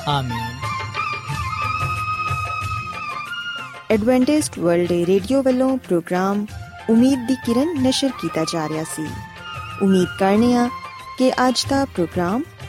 [0.08, 0.58] ਆਮੀਨ।
[3.90, 6.46] ਐਡਵੈਂਟਿਸਟ ਵਰਲਡ ਰੇਡੀਓ ਵੱਲੋਂ ਪ੍ਰੋਗਰਾਮ
[6.90, 9.06] ਉਮੀਦ ਦੀ ਕਿਰਨ ਨਿਸ਼ਰ ਕੀਤਾ ਜਾ ਰਿਹਾ ਸੀ।
[9.82, 10.68] ਉਮੀਦ ਕਰਨੇ ਆ
[11.18, 12.42] ਕਿ ਅੱਜ ਦਾ ਪ੍ਰੋਗਰਾਮ